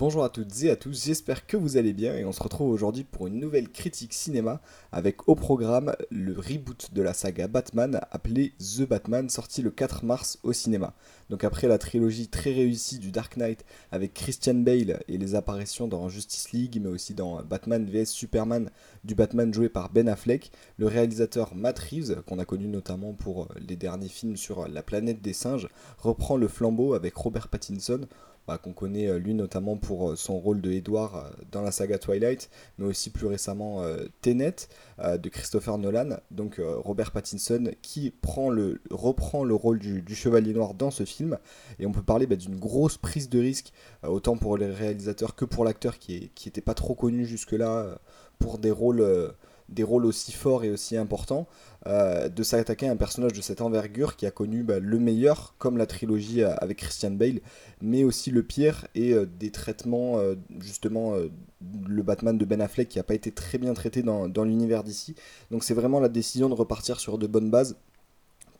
[0.00, 2.70] Bonjour à toutes et à tous, j'espère que vous allez bien et on se retrouve
[2.70, 8.00] aujourd'hui pour une nouvelle critique cinéma avec au programme le reboot de la saga Batman
[8.10, 10.94] appelé The Batman sorti le 4 mars au cinéma.
[11.28, 15.86] Donc après la trilogie très réussie du Dark Knight avec Christian Bale et les apparitions
[15.86, 18.70] dans Justice League mais aussi dans Batman vs Superman
[19.04, 23.48] du Batman joué par Ben Affleck, le réalisateur Matt Reeves qu'on a connu notamment pour
[23.68, 28.08] les derniers films sur la planète des singes reprend le flambeau avec Robert Pattinson
[28.50, 31.70] bah, qu'on connaît euh, lui notamment pour euh, son rôle de Edward euh, dans la
[31.70, 33.80] saga Twilight, mais aussi plus récemment
[34.22, 34.56] Tenet
[34.98, 36.16] de Christopher Nolan.
[36.32, 38.50] Donc Robert Pattinson qui reprend
[39.44, 41.38] le rôle du, Chevalier Noir dans ce film.
[41.78, 43.72] Et on peut parler bah, d'une grosse prise de risque,
[44.02, 47.98] autant pour les réalisateurs que pour l'acteur qui n'était pas trop connu jusque-là
[48.38, 49.32] pour des rôles
[49.70, 51.46] des rôles aussi forts et aussi importants,
[51.86, 55.54] euh, de s'attaquer à un personnage de cette envergure qui a connu bah, le meilleur,
[55.58, 57.40] comme la trilogie euh, avec Christian Bale,
[57.80, 60.18] mais aussi le pire et euh, des traitements,
[60.58, 64.44] justement, le Batman de Ben Affleck qui n'a pas été très bien traité dans, dans
[64.44, 65.14] l'univers d'ici.
[65.50, 67.76] Donc c'est vraiment la décision de repartir sur de bonnes bases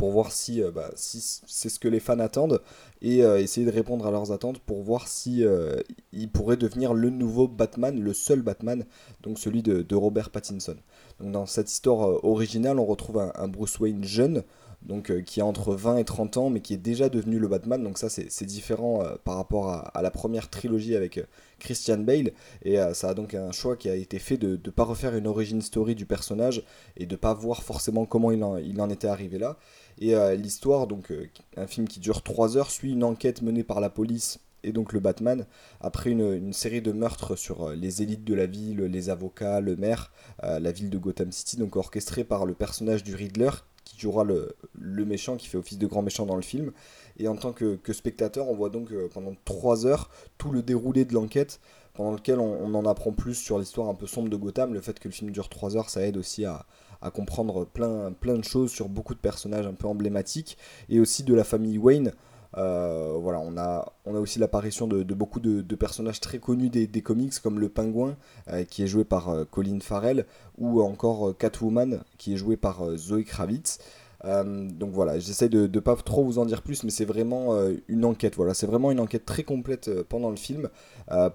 [0.00, 2.62] pour voir si, euh, bah, c'est ce que les fans attendent
[3.02, 5.76] et euh, essayer de répondre à leurs attentes pour voir si euh,
[6.14, 8.86] il pourrait devenir le nouveau Batman, le seul Batman,
[9.22, 10.76] donc celui de, Robert Pattinson.
[11.20, 14.42] Dans cette histoire originale, on retrouve un Bruce Wayne jeune,
[14.82, 17.48] donc euh, qui a entre 20 et 30 ans, mais qui est déjà devenu le
[17.48, 17.82] Batman.
[17.82, 21.24] Donc ça, c'est différent euh, par rapport à, la première trilogie avec euh,
[21.58, 22.32] Christian Bale.
[22.62, 25.26] Et ça a donc un choix qui a été fait de ne pas refaire une
[25.26, 26.64] origin story du personnage
[26.96, 29.58] et de pas voir forcément comment il en, il en était arrivé là.
[29.98, 31.12] Et l'histoire, donc
[31.56, 34.92] un film qui dure 3 heures, suit une enquête menée par la police et donc
[34.92, 35.46] le Batman,
[35.80, 40.12] après une, série de meurtres sur les élites de la ville, les avocats, le maire,
[40.42, 43.50] la ville de Gotham City, donc orchestré par le personnage du Riddler,
[43.84, 46.72] qui jouera le, méchant, qui fait office de grand méchant dans le film.
[47.18, 51.04] Et en tant que, spectateur, on voit donc euh, pendant trois heures tout le déroulé
[51.04, 51.60] de l'enquête,
[51.94, 54.72] pendant lequel on, en apprend plus sur l'histoire un peu sombre de Gotham.
[54.72, 56.66] Le fait que le film dure trois heures, ça aide aussi à,
[57.02, 60.56] à comprendre plein, plein de choses sur beaucoup de personnages un peu emblématiques,
[60.88, 62.12] et aussi de la famille Wayne.
[62.56, 67.02] Euh, voilà, on a, on a aussi l'apparition de, beaucoup de, personnages très connus des,
[67.02, 68.16] comics, comme le Pingouin,
[68.48, 70.26] euh, qui est joué par euh, Colin Farrell,
[70.58, 73.78] ou encore Catwoman, qui est joué par Zoe Kravitz.
[74.24, 77.56] Donc voilà, j'essaie de ne pas trop vous en dire plus, mais c'est vraiment
[77.88, 78.36] une enquête.
[78.36, 80.68] Voilà, c'est vraiment une enquête très complète pendant le film.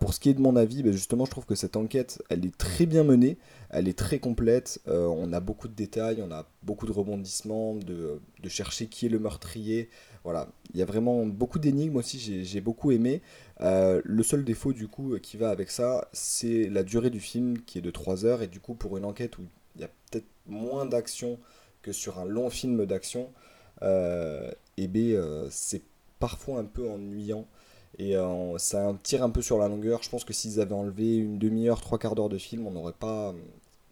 [0.00, 2.44] pour ce qui est de mon avis, ben, justement, je trouve que cette enquête, elle
[2.44, 3.38] est très bien menée,
[3.70, 4.80] elle est très complète.
[4.86, 9.18] on a beaucoup de détails, on a beaucoup de rebondissements, de, chercher qui est le
[9.18, 9.88] meurtrier.
[10.24, 13.20] Voilà, il y a vraiment beaucoup d'énigmes aussi, j'ai beaucoup aimé.
[13.60, 17.58] Euh, le seul défaut du coup qui va avec ça, c'est la durée du film
[17.62, 19.42] qui est de 3 heures et du coup pour une enquête où
[19.76, 21.38] il y a peut-être moins d'action
[21.84, 23.30] que sur un long film d'action,
[23.82, 25.82] euh, euh, c'est
[26.18, 27.46] parfois un peu ennuyant
[27.98, 28.16] et
[28.56, 30.02] ça tire un peu sur la longueur.
[30.02, 32.92] Je pense que s'ils avaient enlevé une demi-heure, trois quarts d'heure de film, on n'aurait
[32.92, 33.32] pas,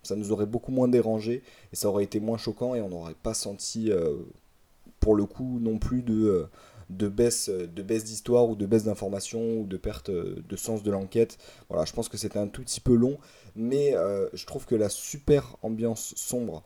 [0.03, 3.15] ça nous aurait beaucoup moins dérangé et ça aurait été moins choquant et on n'aurait
[3.15, 3.93] pas senti
[5.03, 6.47] pour le coup non plus de, euh,
[6.97, 10.83] de baisse de baisse d'histoire ou de baisse d'information ou de perte euh, de sens
[10.83, 11.39] de l'enquête.
[11.69, 13.19] Voilà, je pense que c'était un tout petit peu long,
[13.57, 16.63] mais euh, je trouve que la super ambiance sombre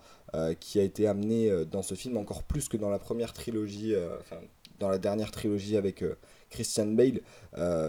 [0.60, 4.36] qui a été amenée dans ce film, encore plus que dans la première trilogie, enfin
[4.78, 6.04] dans la dernière trilogie avec
[6.50, 7.20] Christian Bale,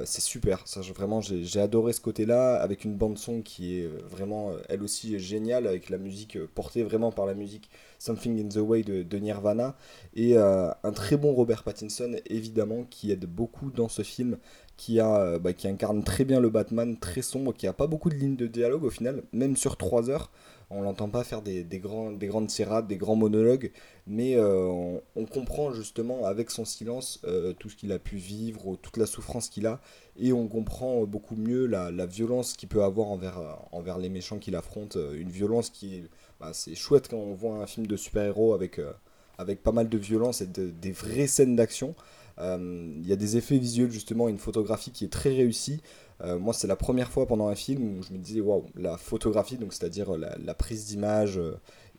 [0.06, 0.68] c'est super.
[0.68, 5.68] Ça, vraiment, j'ai adoré ce côté-là, avec une bande-son qui est vraiment, elle aussi, géniale,
[5.68, 7.70] avec la musique portée vraiment par la musique
[8.00, 9.76] Something in the Way de, Nirvana,
[10.14, 14.38] et euh, un très bon Robert Pattinson, évidemment, qui aide beaucoup dans ce film,
[14.78, 17.88] qui, a, euh, bah, qui incarne très bien le Batman, très sombre, qui a pas
[17.88, 20.32] beaucoup de lignes de dialogue au final, même sur 3 heures.
[20.70, 23.72] On l'entend pas faire des, des, grands, des grandes tirades, des grands monologues,
[24.06, 27.22] mais euh, on, comprend justement avec son silence
[27.58, 29.80] tout ce qu'il a pu vivre, toute la souffrance qu'il a,
[30.18, 33.40] et on comprend beaucoup mieux la, la violence qu'il peut avoir envers,
[33.72, 36.04] envers les méchants qu'il affronte, une violence qui
[36.40, 38.92] bah, c'est chouette quand on voit un film de super-héros avec, euh,
[39.38, 41.96] avec pas mal de violence et des vraies scènes d'action.
[42.40, 45.82] Euh, il y a des effets visuels, justement, une photographie qui est très réussie.
[46.22, 48.98] Euh, moi, c'est la première fois pendant un film où je me disais, waouh, la
[48.98, 51.40] photographie, donc c'est-à-dire la, prise d'image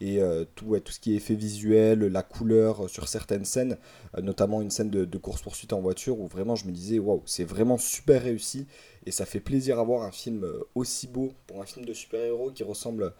[0.00, 0.20] et
[0.54, 3.78] tout, tout ce qui est effet visuel, la couleur sur certaines scènes,
[4.20, 7.44] notamment une scène de, de course-poursuite en voiture où vraiment je me disais, waouh, c'est
[7.44, 8.66] vraiment super réussi
[9.06, 12.50] et ça fait plaisir à voir un film aussi beau pour un film de super-héros
[12.50, 13.12] qui ressemble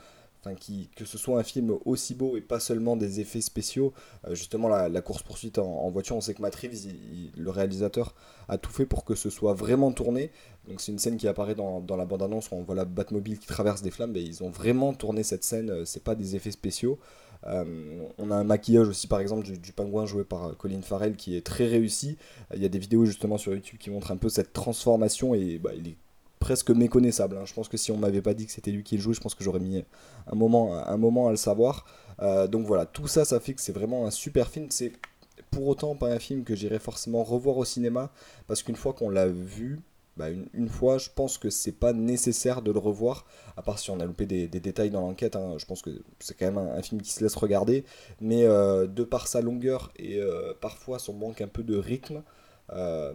[0.97, 3.93] que ce soit un film aussi beau et pas seulement des effets spéciaux.
[4.27, 6.93] Euh, justement, la, course-poursuite en, voiture, on sait que Matt Reeves,
[7.37, 8.15] le réalisateur,
[8.49, 10.31] a tout fait pour que ce soit vraiment tourné.
[10.69, 13.47] Donc c'est une scène qui apparaît dans, la bande-annonce où on voit la Batmobile qui
[13.47, 14.13] traverse des flammes.
[14.13, 16.99] Mais ils ont vraiment tourné cette scène, euh, c'est pas des effets spéciaux.
[17.47, 21.37] Euh, on a un maquillage aussi par exemple du, pingouin joué par Colin Farrell qui
[21.37, 22.17] est très réussi.
[22.55, 25.59] Il y a des vidéos justement sur YouTube qui montrent un peu cette transformation et
[25.59, 25.97] bah, il est
[26.49, 27.37] presque méconnaissable.
[27.37, 27.45] Hein.
[27.45, 29.21] Je pense que si on m'avait pas dit que c'était lui qui le jouait, je
[29.21, 29.85] pense que j'aurais mis
[30.27, 31.85] un moment, un moment à le savoir.
[32.49, 34.69] donc voilà, tout ça, ça fait que c'est vraiment un super film.
[34.71, 34.93] C'est
[35.51, 38.11] pour autant pas un film que j'irai forcément revoir au cinéma,
[38.47, 39.81] parce qu'une fois qu'on l'a vu,
[40.17, 43.25] bah, une, fois, je pense que c'est pas nécessaire de le revoir,
[43.57, 45.37] à part si on a loupé des, détails dans l'enquête.
[45.37, 45.55] Hein.
[45.59, 47.85] je pense que c'est quand même un, film qui se laisse regarder,
[48.21, 52.23] mais euh, de par sa longueur et euh, parfois son manque un peu de rythme,
[52.73, 53.13] euh,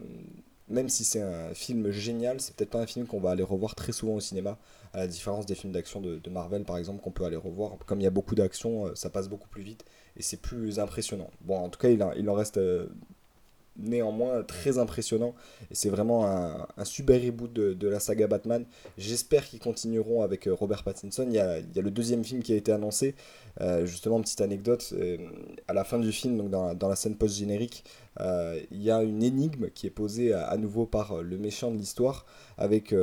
[0.73, 3.75] même si c'est un film génial, c'est peut-être pas un film qu'on va aller revoir
[3.75, 4.57] très souvent au cinéma,
[4.93, 7.77] à la différence des films d'action de, Marvel par exemple, qu'on peut aller revoir.
[7.85, 9.85] Comme il y a beaucoup d'action, ça passe beaucoup plus vite
[10.17, 11.29] et c'est plus impressionnant.
[11.41, 12.59] Bon, en tout cas, il, il en reste
[13.77, 15.33] néanmoins très impressionnant.
[15.71, 18.65] Et c'est vraiment un, super reboot de, la saga Batman.
[18.97, 21.25] J'espère qu'ils continueront avec euh, Robert Pattinson.
[21.27, 23.15] Il y, a, le deuxième film qui a été annoncé.
[23.61, 25.17] Euh, justement, petite anecdote, euh,
[25.67, 27.83] à la fin du film, donc dans, la scène post-générique,
[28.19, 32.25] il y a une énigme qui est posée à, nouveau par le méchant de l'histoire
[32.57, 32.93] avec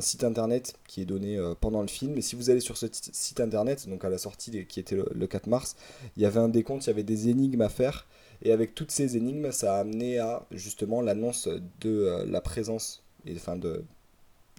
[0.00, 2.16] site internet qui est donné pendant le film.
[2.16, 5.08] Et si vous allez sur ce site internet, donc à la sortie qui était le,
[5.14, 5.76] le 4 mars,
[6.16, 8.06] il y avait un décompte, il y avait des énigmes à faire.
[8.42, 11.48] Et avec toutes ces énigmes, ça a amené à justement l'annonce
[11.80, 13.84] de euh, la présence, et, enfin de,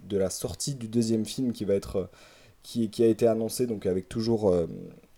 [0.08, 2.10] de la sortie du deuxième film qui va être
[2.64, 4.68] qui, qui a été annoncé donc avec toujours euh,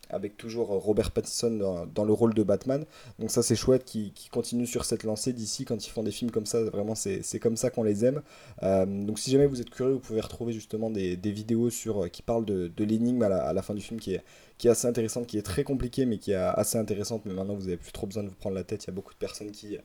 [0.10, 2.86] avec toujours Robert Pattinson dans, le rôle de Batman.
[3.19, 6.12] Donc ça c'est chouette qui, qui continue sur cette lancée d'ici quand ils font des
[6.12, 8.22] films comme ça, vraiment c'est comme ça qu'on les aime.
[8.63, 12.10] Euh, donc si jamais vous êtes curieux, vous pouvez retrouver justement des, des vidéos sur,
[12.12, 14.24] qui parlent de, l'énigme à la, à la, fin du film qui est,
[14.57, 17.56] qui est assez intéressante, qui est très compliquée mais qui est assez intéressante, mais maintenant
[17.56, 19.19] vous n'avez plus trop besoin de vous prendre la tête, il y a beaucoup de
[19.19, 19.78] personnes qui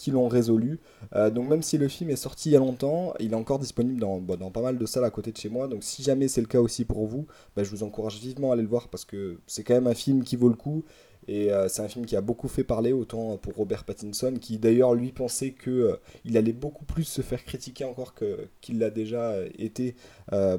[0.00, 0.80] qui l'ont résolu.
[1.14, 3.58] Euh, donc même si le film est sorti il y a longtemps, il est encore
[3.58, 5.68] disponible dans, bah, dans pas mal de salles à côté de chez moi.
[5.68, 8.54] Donc si jamais c'est le cas aussi pour vous, bah, je vous encourage vivement à
[8.54, 10.84] aller le voir parce que c'est quand même un film qui vaut le coup.
[11.28, 14.58] Et euh, c'est un film qui a beaucoup fait parler, autant pour Robert Pattinson, qui
[14.58, 15.96] d'ailleurs lui pensait qu'il euh,
[16.34, 18.14] allait beaucoup plus se faire critiquer encore
[18.60, 19.94] qu'il l'a déjà été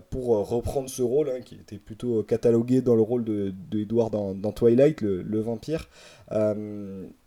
[0.10, 3.54] pour reprendre ce rôle, hein, qui était plutôt catalogué dans le rôle de,
[3.84, 5.90] dans, Twilight, le, le vampire.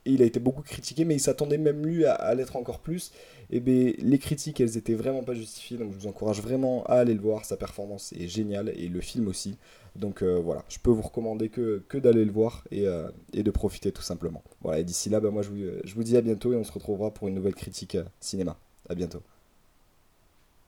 [0.07, 3.13] Et il a été beaucoup critiqué, mais il s'attendait même lui à, l'être encore plus.
[3.55, 6.95] Et bien, les critiques, elles étaient vraiment pas justifiées, donc je vous encourage vraiment à
[6.95, 7.45] aller le voir.
[7.45, 9.57] Sa performance est géniale, et le film aussi.
[9.95, 13.51] Donc euh, voilà, je peux vous recommander que, d'aller le voir et, euh, et, de
[13.53, 14.43] profiter tout simplement.
[14.61, 16.65] Voilà, et d'ici là, bah, moi je vous, je vous dis à bientôt et on
[16.65, 18.59] se retrouvera pour une nouvelle critique euh, cinéma.
[18.89, 19.23] À bientôt.